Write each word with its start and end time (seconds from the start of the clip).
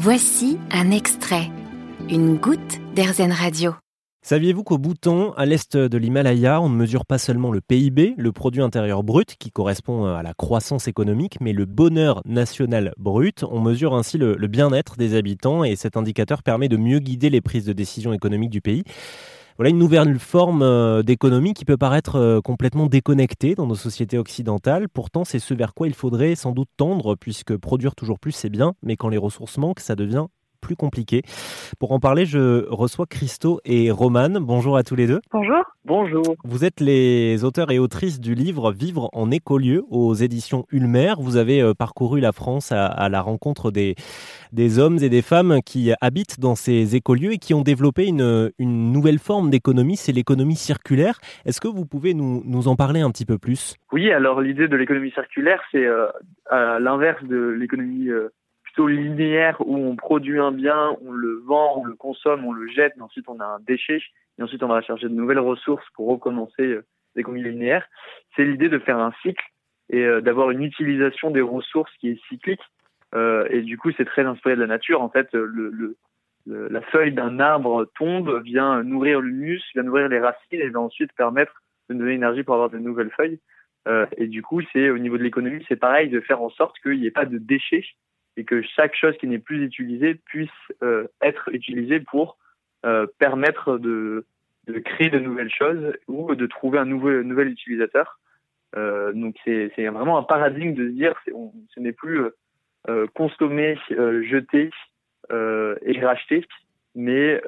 Voici 0.00 0.58
un 0.70 0.92
extrait, 0.92 1.50
une 2.08 2.36
goutte 2.36 2.78
d'Airzen 2.94 3.32
Radio. 3.32 3.74
Saviez-vous 4.22 4.62
qu'au 4.62 4.78
Bhoutan, 4.78 5.32
à 5.32 5.44
l'est 5.44 5.76
de 5.76 5.98
l'Himalaya, 5.98 6.60
on 6.60 6.68
ne 6.68 6.76
mesure 6.76 7.04
pas 7.04 7.18
seulement 7.18 7.50
le 7.50 7.60
PIB, 7.60 8.14
le 8.16 8.30
produit 8.30 8.62
intérieur 8.62 9.02
brut, 9.02 9.34
qui 9.40 9.50
correspond 9.50 10.04
à 10.04 10.22
la 10.22 10.34
croissance 10.34 10.86
économique, 10.86 11.40
mais 11.40 11.52
le 11.52 11.64
bonheur 11.64 12.22
national 12.26 12.92
brut? 12.96 13.42
On 13.50 13.60
mesure 13.60 13.96
ainsi 13.96 14.18
le, 14.18 14.36
bien-être 14.46 14.96
des 14.96 15.16
habitants 15.16 15.64
et 15.64 15.74
cet 15.74 15.96
indicateur 15.96 16.44
permet 16.44 16.68
de 16.68 16.76
mieux 16.76 17.00
guider 17.00 17.28
les 17.28 17.40
prises 17.40 17.64
de 17.64 17.72
décision 17.72 18.12
économiques 18.12 18.50
du 18.50 18.60
pays. 18.60 18.84
Voilà 19.58 19.70
une 19.70 19.78
nouvelle 19.78 20.20
forme 20.20 20.62
euh, 20.62 21.02
d'économie 21.02 21.52
qui 21.52 21.64
peut 21.64 21.76
paraître 21.76 22.14
euh, 22.14 22.40
complètement 22.40 22.86
déconnectée 22.86 23.56
dans 23.56 23.66
nos 23.66 23.74
sociétés 23.74 24.16
occidentales. 24.16 24.88
Pourtant, 24.88 25.24
c'est 25.24 25.40
ce 25.40 25.52
vers 25.52 25.74
quoi 25.74 25.88
il 25.88 25.94
faudrait 25.94 26.36
sans 26.36 26.52
doute 26.52 26.68
tendre, 26.76 27.16
puisque 27.16 27.56
produire 27.56 27.96
toujours 27.96 28.20
plus, 28.20 28.30
c'est 28.30 28.50
bien, 28.50 28.74
mais 28.84 28.96
quand 28.96 29.08
les 29.08 29.18
ressources 29.18 29.58
manquent, 29.58 29.80
ça 29.80 29.96
devient 29.96 30.26
plus 30.60 30.76
compliqué. 30.76 31.22
Pour 31.78 31.92
en 31.92 32.00
parler, 32.00 32.26
je 32.26 32.66
reçois 32.68 33.06
Christo 33.06 33.60
et 33.64 33.90
Romane. 33.90 34.38
Bonjour 34.40 34.76
à 34.76 34.82
tous 34.82 34.96
les 34.96 35.06
deux. 35.06 35.20
Bonjour. 35.32 35.64
Bonjour. 35.84 36.36
Vous 36.44 36.64
êtes 36.64 36.80
les 36.80 37.44
auteurs 37.44 37.70
et 37.70 37.78
autrices 37.78 38.20
du 38.20 38.34
livre 38.34 38.72
Vivre 38.72 39.08
en 39.12 39.30
écolieu 39.30 39.84
aux 39.90 40.14
éditions 40.14 40.66
Ulmer. 40.70 41.14
Vous 41.18 41.36
avez 41.36 41.62
euh, 41.62 41.72
parcouru 41.72 42.20
la 42.20 42.32
France 42.32 42.72
à, 42.72 43.08
la 43.08 43.22
rencontre 43.22 43.70
des, 43.70 43.94
des 44.52 44.78
hommes 44.78 44.98
et 45.00 45.08
des 45.08 45.22
femmes 45.22 45.60
qui 45.64 45.92
habitent 46.00 46.40
dans 46.40 46.54
ces 46.54 46.94
écolieux 46.94 47.32
et 47.32 47.38
qui 47.38 47.54
ont 47.54 47.62
développé 47.62 48.06
une, 48.06 48.50
une 48.58 48.92
nouvelle 48.92 49.18
forme 49.18 49.50
d'économie, 49.50 49.96
c'est 49.96 50.12
l'économie 50.12 50.56
circulaire. 50.56 51.18
Est-ce 51.46 51.60
que 51.60 51.68
vous 51.68 51.86
pouvez 51.86 52.14
nous, 52.14 52.42
nous 52.44 52.68
en 52.68 52.76
parler 52.76 53.00
un 53.00 53.10
petit 53.10 53.24
peu 53.24 53.38
plus? 53.38 53.76
Oui, 53.92 54.10
alors 54.10 54.40
l'idée 54.40 54.68
de 54.68 54.76
l'économie 54.76 55.10
circulaire, 55.12 55.60
c'est 55.72 55.84
euh, 55.84 56.06
à 56.50 56.78
l'inverse 56.78 57.22
de 57.24 57.48
l'économie 57.48 58.08
euh, 58.08 58.28
linéaire 58.86 59.56
où 59.60 59.76
on 59.76 59.96
produit 59.96 60.38
un 60.38 60.52
bien, 60.52 60.96
on 61.04 61.12
le 61.12 61.42
vend, 61.46 61.78
on 61.78 61.84
le 61.84 61.94
consomme, 61.94 62.44
on 62.44 62.52
le 62.52 62.68
jette, 62.68 62.94
mais 62.96 63.02
ensuite 63.02 63.28
on 63.28 63.40
a 63.40 63.44
un 63.44 63.60
déchet, 63.60 64.00
et 64.38 64.42
ensuite 64.42 64.62
on 64.62 64.68
va 64.68 64.80
chercher 64.82 65.08
de 65.08 65.14
nouvelles 65.14 65.38
ressources 65.38 65.86
pour 65.94 66.08
recommencer 66.08 66.62
euh, 66.62 66.84
l'économie 67.14 67.42
linéaire. 67.42 67.86
C'est 68.36 68.44
l'idée 68.44 68.68
de 68.68 68.78
faire 68.78 68.98
un 68.98 69.12
cycle 69.22 69.44
et 69.90 70.04
euh, 70.04 70.20
d'avoir 70.20 70.50
une 70.50 70.62
utilisation 70.62 71.30
des 71.30 71.40
ressources 71.40 71.92
qui 71.98 72.10
est 72.10 72.20
cyclique. 72.28 72.60
Euh, 73.14 73.48
et 73.50 73.62
du 73.62 73.78
coup, 73.78 73.90
c'est 73.96 74.04
très 74.04 74.24
inspiré 74.24 74.54
de 74.54 74.60
la 74.60 74.66
nature. 74.66 75.00
En 75.00 75.08
fait, 75.08 75.32
le, 75.32 75.46
le, 75.46 75.96
la 76.46 76.82
feuille 76.82 77.12
d'un 77.12 77.40
arbre 77.40 77.90
tombe, 77.96 78.42
vient 78.42 78.82
nourrir 78.82 79.20
l'humus, 79.20 79.62
vient 79.74 79.82
nourrir 79.82 80.08
les 80.08 80.20
racines 80.20 80.60
et 80.60 80.68
va 80.68 80.80
ensuite 80.80 81.12
permettre 81.14 81.62
de 81.88 81.94
donner 81.94 82.14
énergie 82.14 82.42
pour 82.42 82.54
avoir 82.54 82.70
de 82.70 82.78
nouvelles 82.78 83.10
feuilles. 83.10 83.40
Et 84.18 84.26
du 84.26 84.42
coup, 84.42 84.60
c'est 84.72 84.90
au 84.90 84.98
niveau 84.98 85.16
de 85.16 85.22
l'économie, 85.22 85.64
c'est 85.66 85.76
pareil 85.76 86.10
de 86.10 86.20
faire 86.20 86.42
en 86.42 86.50
sorte 86.50 86.78
qu'il 86.80 87.00
n'y 87.00 87.06
ait 87.06 87.10
pas 87.10 87.24
de 87.24 87.38
déchets 87.38 87.84
et 88.38 88.44
que 88.44 88.62
chaque 88.62 88.94
chose 88.94 89.16
qui 89.18 89.26
n'est 89.26 89.40
plus 89.40 89.64
utilisée 89.64 90.14
puisse 90.14 90.48
euh, 90.82 91.08
être 91.20 91.48
utilisée 91.52 91.98
pour 91.98 92.38
euh, 92.86 93.06
permettre 93.18 93.78
de, 93.78 94.24
créer 94.84 95.10
de 95.10 95.18
nouvelles 95.18 95.50
choses 95.50 95.92
ou 96.06 96.34
de 96.36 96.46
trouver 96.46 96.78
un 96.78 96.84
nouvel 96.84 97.48
utilisateur. 97.48 98.20
Euh, 98.76 99.12
donc 99.12 99.34
c'est 99.44 99.88
vraiment 99.88 100.18
un 100.18 100.22
paradigme 100.22 100.74
de 100.74 100.86
se 100.86 100.92
dire 100.92 101.14
on, 101.34 101.52
ce 101.74 101.80
n'est 101.80 101.92
plus 101.92 102.22
consommer, 103.14 103.76
jeter 103.90 104.70
et 105.30 106.00
racheter, 106.00 106.46
mais 106.94 107.42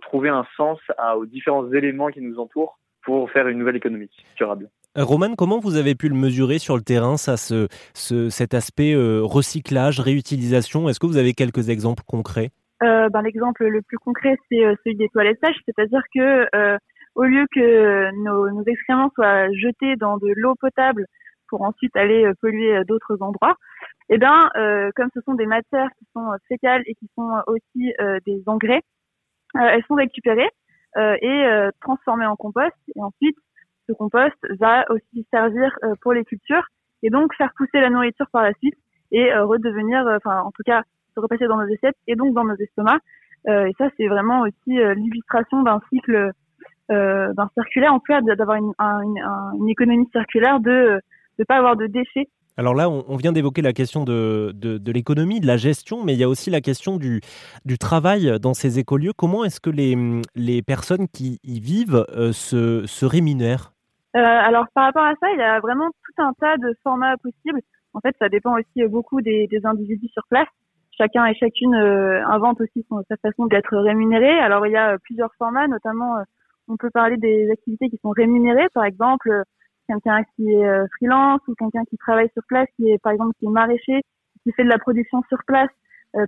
trouver 0.00 0.30
un 0.30 0.46
sens 0.56 0.80
aux 1.16 1.26
différents 1.26 1.70
éléments 1.70 2.08
qui 2.08 2.22
nous 2.22 2.40
entourent 2.40 2.78
pour 3.02 3.30
faire 3.30 3.46
une 3.46 3.58
nouvelle 3.58 3.76
économie 3.76 4.10
durable. 4.36 4.70
Roman, 4.96 5.34
comment 5.34 5.58
vous 5.58 5.76
avez 5.76 5.96
pu 5.96 6.08
le 6.08 6.14
mesurer 6.14 6.58
sur 6.58 6.76
le 6.76 6.82
terrain, 6.82 7.16
ça, 7.16 7.36
ce, 7.36 7.66
cet 7.94 8.54
aspect 8.54 8.94
euh, 8.94 9.22
recyclage, 9.24 9.98
réutilisation? 9.98 10.88
Est-ce 10.88 11.00
que 11.00 11.06
vous 11.06 11.16
avez 11.16 11.32
quelques 11.32 11.68
exemples 11.68 12.04
concrets? 12.06 12.50
Euh, 12.82 13.08
ben, 13.08 13.22
L'exemple 13.22 13.66
le 13.66 13.82
plus 13.82 13.98
concret, 13.98 14.36
c'est 14.48 14.64
euh, 14.64 14.74
celui 14.84 14.96
des 14.96 15.08
toilettes 15.08 15.38
sèches, 15.42 15.58
c'est-à-dire 15.66 16.02
que 16.14 16.78
au 17.16 17.22
lieu 17.24 17.44
que 17.54 18.10
nos, 18.24 18.50
nos, 18.50 18.64
excréments 18.64 19.10
soient 19.14 19.48
jetés 19.52 19.94
dans 19.96 20.16
de 20.18 20.32
l'eau 20.36 20.54
potable 20.60 21.06
pour 21.48 21.62
ensuite 21.62 21.94
aller 21.96 22.28
polluer 22.40 22.82
d'autres 22.86 23.16
endroits, 23.20 23.54
eh 24.08 24.18
ben, 24.18 24.48
comme 24.96 25.08
ce 25.14 25.20
sont 25.22 25.34
des 25.34 25.46
matières 25.46 25.90
qui 25.98 26.06
sont 26.12 26.26
fécales 26.48 26.82
et 26.86 26.94
qui 26.94 27.08
sont 27.16 27.30
aussi 27.46 27.92
des 28.26 28.42
engrais, 28.46 28.82
elles 29.54 29.84
sont 29.86 29.94
récupérées 29.94 30.50
et 30.96 31.68
transformées 31.80 32.26
en 32.26 32.34
compost. 32.34 32.74
Et 32.96 33.00
ensuite 33.00 33.36
ce 33.88 33.92
compost 33.92 34.36
va 34.58 34.84
aussi 34.90 35.26
servir 35.32 35.70
euh, 35.84 35.94
pour 36.02 36.12
les 36.12 36.24
cultures 36.24 36.66
et 37.02 37.10
donc 37.10 37.34
faire 37.34 37.52
pousser 37.56 37.80
la 37.80 37.90
nourriture 37.90 38.26
par 38.32 38.42
la 38.42 38.52
suite 38.54 38.74
et 39.12 39.32
euh, 39.32 39.44
redevenir, 39.44 40.06
euh, 40.06 40.16
enfin 40.16 40.40
en 40.40 40.50
tout 40.50 40.62
cas 40.64 40.82
se 41.14 41.20
repasser 41.20 41.46
dans 41.46 41.56
nos 41.56 41.72
assiettes 41.72 41.96
et 42.06 42.16
donc 42.16 42.34
dans 42.34 42.44
nos 42.44 42.56
estomacs. 42.56 43.02
et 43.46 43.72
ça 43.78 43.88
c'est 43.96 44.08
vraiment 44.08 44.40
aussi 44.40 44.72
l'illustration 44.96 45.62
d'un 45.62 45.80
cycle, 45.88 46.32
d'un 46.88 47.50
circulaire, 47.54 47.94
en 47.94 48.00
cas 48.00 48.20
d'avoir 48.20 48.56
une, 48.56 49.68
économie 49.68 50.08
circulaire, 50.10 50.58
de 50.58 51.00
ne 51.38 51.44
pas 51.44 51.58
avoir 51.58 51.76
de 51.76 51.86
déchets 51.86 52.28
alors 52.56 52.74
là, 52.74 52.88
on, 52.88 53.16
vient 53.16 53.32
d'évoquer 53.32 53.62
la 53.62 53.72
question 53.72 54.04
de, 54.04 54.52
l'économie, 54.86 55.40
de 55.40 55.46
la 55.46 55.56
gestion, 55.56 56.04
mais 56.04 56.14
il 56.14 56.18
y 56.20 56.24
a 56.24 56.28
aussi 56.28 56.50
la 56.50 56.60
question 56.60 56.96
du, 56.96 57.20
travail 57.78 58.38
dans 58.40 58.54
ces 58.54 58.80
écolieux. 58.80 59.12
Comment 59.12 59.44
est-ce 59.44 59.60
que 59.60 59.70
les, 59.70 59.96
les 60.34 60.62
personnes 60.62 61.06
qui 61.06 61.38
y 61.44 61.60
vivent 61.60 62.04
se, 62.32 62.86
se 62.86 63.06
rémunèrent? 63.06 63.73
Euh, 64.16 64.20
alors 64.20 64.66
par 64.74 64.84
rapport 64.84 65.04
à 65.04 65.14
ça, 65.20 65.30
il 65.32 65.38
y 65.38 65.42
a 65.42 65.58
vraiment 65.58 65.88
tout 65.90 66.22
un 66.22 66.32
tas 66.34 66.56
de 66.56 66.72
formats 66.82 67.16
possibles. 67.16 67.60
En 67.94 68.00
fait, 68.00 68.14
ça 68.18 68.28
dépend 68.28 68.54
aussi 68.54 68.86
beaucoup 68.88 69.20
des, 69.20 69.48
des 69.48 69.66
individus 69.66 70.08
sur 70.08 70.22
place. 70.28 70.48
Chacun 70.96 71.26
et 71.26 71.34
chacune 71.34 71.74
euh, 71.74 72.24
invente 72.26 72.60
aussi 72.60 72.86
sa 73.08 73.16
façon 73.16 73.46
d'être 73.46 73.76
rémunéré. 73.76 74.38
Alors 74.38 74.66
il 74.66 74.72
y 74.72 74.76
a 74.76 74.96
plusieurs 74.98 75.34
formats, 75.34 75.66
notamment 75.66 76.18
euh, 76.18 76.22
on 76.68 76.76
peut 76.76 76.90
parler 76.90 77.16
des 77.16 77.50
activités 77.50 77.88
qui 77.90 77.98
sont 77.98 78.10
rémunérées, 78.10 78.68
par 78.72 78.84
exemple 78.84 79.42
quelqu'un 79.88 80.22
qui 80.34 80.48
est 80.48 80.88
freelance 80.96 81.40
ou 81.46 81.54
quelqu'un 81.56 81.84
qui 81.84 81.98
travaille 81.98 82.30
sur 82.32 82.42
place, 82.48 82.68
qui 82.76 82.88
est 82.88 82.98
par 83.02 83.12
exemple 83.12 83.34
qui 83.38 83.46
est 83.46 83.50
maraîcher, 83.50 84.00
qui 84.42 84.52
fait 84.52 84.64
de 84.64 84.70
la 84.70 84.78
production 84.78 85.20
sur 85.28 85.36
place, 85.46 85.68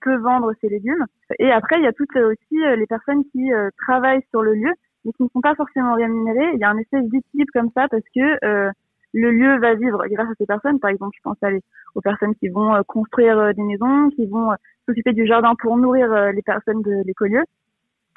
peut 0.00 0.16
vendre 0.16 0.52
ses 0.62 0.70
légumes. 0.70 1.04
Et 1.38 1.52
après, 1.52 1.76
il 1.76 1.82
y 1.82 1.86
a 1.86 1.92
toutes 1.92 2.16
aussi 2.16 2.56
les 2.78 2.86
personnes 2.86 3.24
qui 3.30 3.50
travaillent 3.76 4.24
sur 4.30 4.40
le 4.40 4.54
lieu 4.54 4.72
mais 5.04 5.12
qui 5.12 5.22
ne 5.22 5.28
sont 5.28 5.40
pas 5.40 5.54
forcément 5.54 5.94
rémunérés. 5.94 6.52
Il 6.54 6.60
y 6.60 6.64
a 6.64 6.70
un 6.70 6.78
espèce 6.78 7.04
d'équilibre 7.08 7.50
comme 7.52 7.70
ça 7.74 7.88
parce 7.88 8.04
que 8.14 8.44
euh, 8.44 8.70
le 9.14 9.30
lieu 9.30 9.58
va 9.58 9.74
vivre 9.74 10.04
grâce 10.08 10.30
à 10.30 10.34
ces 10.38 10.46
personnes. 10.46 10.80
Par 10.80 10.90
exemple, 10.90 11.16
je 11.16 11.22
pense 11.22 11.36
à 11.42 11.48
aux 11.94 12.00
personnes 12.00 12.34
qui 12.36 12.48
vont 12.48 12.74
euh, 12.74 12.82
construire 12.86 13.38
euh, 13.38 13.52
des 13.52 13.62
maisons, 13.62 14.10
qui 14.10 14.26
vont 14.26 14.50
s'occuper 14.86 15.12
du 15.12 15.26
jardin 15.26 15.54
pour 15.60 15.76
nourrir 15.76 16.32
les 16.32 16.42
personnes 16.42 16.82
de 16.82 17.02
l'écolieu. 17.06 17.42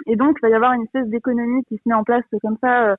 Et 0.07 0.15
donc, 0.15 0.37
il 0.39 0.41
va 0.41 0.49
y 0.49 0.53
avoir 0.53 0.73
une 0.73 0.83
espèce 0.83 1.07
d'économie 1.07 1.63
qui 1.65 1.77
se 1.77 1.81
met 1.85 1.93
en 1.93 2.03
place 2.03 2.23
comme 2.41 2.57
ça 2.59 2.95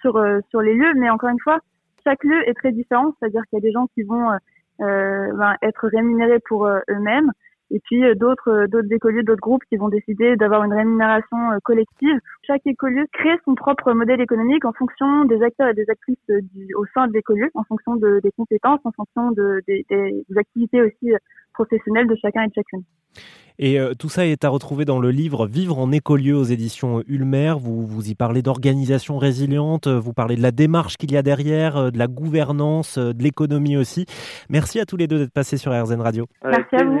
sur 0.00 0.24
sur 0.50 0.60
les 0.60 0.74
lieux. 0.74 0.94
Mais 0.94 1.10
encore 1.10 1.30
une 1.30 1.40
fois, 1.40 1.58
chaque 2.04 2.22
lieu 2.22 2.48
est 2.48 2.54
très 2.54 2.70
différent. 2.70 3.12
C'est-à-dire 3.18 3.42
qu'il 3.46 3.58
y 3.58 3.62
a 3.62 3.66
des 3.66 3.72
gens 3.72 3.88
qui 3.94 4.04
vont 4.04 4.30
ben, 4.78 5.56
être 5.62 5.88
rémunérés 5.88 6.38
pour 6.38 6.68
eux-mêmes 6.68 7.32
et 7.70 7.80
puis 7.80 8.04
euh, 8.04 8.14
d'autres 8.14 8.50
euh, 8.50 8.66
d'autres 8.66 8.92
écoliers, 8.92 9.22
d'autres 9.22 9.40
groupes 9.40 9.64
qui 9.68 9.76
vont 9.76 9.88
décider 9.88 10.36
d'avoir 10.36 10.64
une 10.64 10.72
rémunération 10.72 11.52
euh, 11.52 11.58
collective. 11.62 12.18
Chaque 12.46 12.66
écolieu 12.66 13.06
crée 13.12 13.38
son 13.44 13.54
propre 13.54 13.92
modèle 13.92 14.20
économique 14.20 14.64
en 14.64 14.72
fonction 14.72 15.24
des 15.24 15.42
acteurs 15.42 15.68
et 15.68 15.74
des 15.74 15.88
actrices 15.88 16.16
du, 16.28 16.74
au 16.74 16.84
sein 16.94 17.06
de 17.06 17.12
l'écolieu, 17.12 17.50
en 17.54 17.64
fonction 17.64 17.96
de, 17.96 18.20
des 18.22 18.30
compétences, 18.32 18.80
en 18.84 18.92
fonction 18.92 19.32
de, 19.32 19.62
des, 19.66 19.84
des, 19.90 20.24
activités 20.36 20.80
aussi 20.82 21.12
professionnelles 21.52 22.06
de 22.06 22.16
chacun 22.20 22.42
et 22.42 22.48
de 22.48 22.54
chacune. 22.54 22.82
Et 23.58 23.78
tout 23.98 24.08
ça 24.08 24.24
est 24.24 24.44
à 24.44 24.48
retrouver 24.48 24.84
dans 24.84 25.00
le 25.00 25.10
livre 25.10 25.48
Vivre 25.48 25.78
en 25.78 25.90
écolieu 25.90 26.36
aux 26.36 26.44
éditions 26.44 27.02
Ulmer. 27.08 27.54
Vous, 27.58 27.84
vous 27.84 28.08
y 28.08 28.14
parlez 28.14 28.40
d'organisation 28.40 29.18
résiliente, 29.18 29.88
vous 29.88 30.12
parlez 30.12 30.36
de 30.36 30.42
la 30.42 30.52
démarche 30.52 30.96
qu'il 30.96 31.10
y 31.10 31.16
a 31.16 31.22
derrière, 31.22 31.90
de 31.90 31.98
la 31.98 32.06
gouvernance, 32.06 32.98
de 32.98 33.20
l'économie 33.20 33.76
aussi. 33.76 34.06
Merci 34.48 34.78
à 34.78 34.84
tous 34.84 34.96
les 34.96 35.08
deux 35.08 35.18
d'être 35.18 35.32
passés 35.32 35.56
sur 35.56 35.72
RZN 35.72 36.00
Radio. 36.00 36.26
Merci 36.44 36.76
à 36.76 36.84
vous. 36.84 37.00